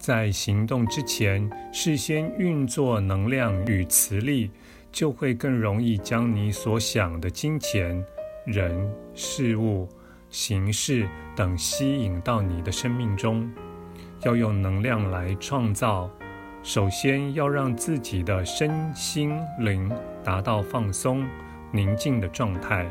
[0.00, 4.50] 在行动之前，事先运作能量与磁力，
[4.90, 8.02] 就会更容易将你所想的金钱、
[8.46, 9.86] 人、事物、
[10.30, 11.06] 形式
[11.36, 13.46] 等吸引到你的生命中。
[14.22, 16.10] 要用能量来创造，
[16.62, 19.92] 首先要让自己的身心灵
[20.24, 21.28] 达到放松、
[21.70, 22.90] 宁静的状态，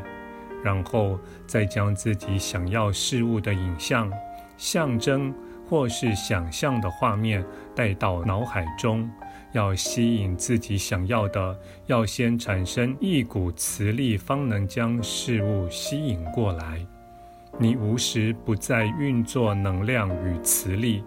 [0.62, 4.08] 然后再将自己想要事物的影像、
[4.56, 5.34] 象征。
[5.70, 7.44] 或是想象的画面
[7.76, 9.08] 带到脑海中，
[9.52, 16.84] 要吸引自己想要的，要先产生一股磁力，方能将事物吸引过来。
[17.56, 21.04] 你无时不在运作能量与磁力，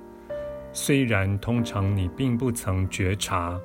[0.72, 3.60] 虽然通常你并不曾觉察，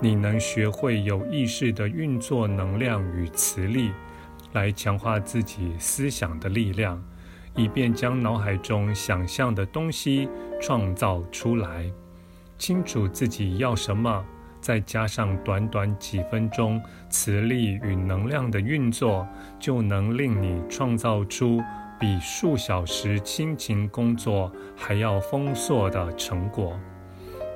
[0.00, 3.92] 你能学会有意识地运作能量与磁力，
[4.54, 7.00] 来强化自己思想的力量。
[7.54, 10.28] 以便将脑海中想象的东西
[10.60, 11.90] 创造出来，
[12.58, 14.24] 清楚自己要什么，
[14.60, 16.80] 再加上短短几分钟
[17.10, 19.26] 磁力与能量的运作，
[19.58, 21.60] 就能令你创造出
[22.00, 26.78] 比数小时辛勤工作还要丰硕的成果。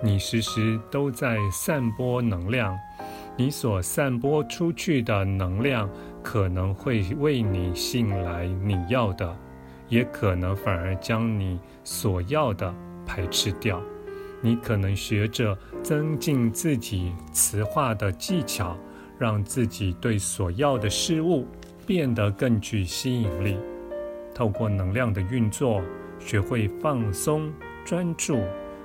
[0.03, 2.77] 你时时都在散播能量，
[3.35, 5.89] 你所散播出去的能量
[6.23, 9.35] 可能会为你吸引来你要的。
[9.89, 13.83] 也可能反而将你所要的排斥掉。
[14.43, 18.77] 你可能学着增进自己磁化的技巧，
[19.19, 21.47] 让自己对所要的事物
[21.87, 23.59] 变得更具吸引力。
[24.34, 25.83] 透过能量的运作，
[26.19, 27.50] 学会放松、
[27.84, 28.38] 专注、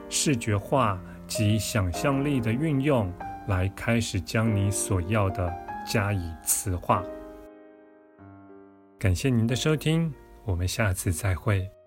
[0.09, 0.97] 视觉化
[1.27, 3.11] 及想象力的运用，
[3.47, 5.53] 来开始将你所要的
[5.85, 7.03] 加以磁化。
[8.97, 10.13] 感谢您的收听。
[10.45, 11.80] 我们下次再会。